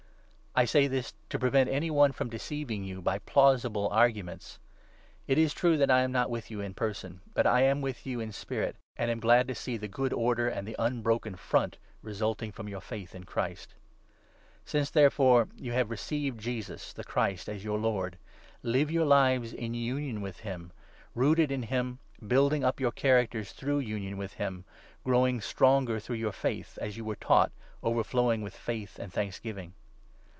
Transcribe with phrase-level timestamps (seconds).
[0.53, 4.59] I say this to 4 prevent any one from deceiving you by plausible arguments.
[5.25, 8.05] It is true that I am not with you in person, but I am with
[8.05, 11.37] you 5 in spirit, and am glad to see the good order and the unbroken
[11.37, 13.69] front resulting from your faith in Christ.
[13.69, 13.77] Union
[14.63, 17.45] with Since, therefore, you have received Jesus, the 6 Christ.
[17.45, 18.17] Christ, as your Lord,
[18.61, 20.73] live your lives in union with him—
[21.15, 24.65] rooted in him, building up your characters through 7 union with him,
[25.05, 29.75] growing stronger through your faith, as you were taught, overflowing with faith and thanksgiving.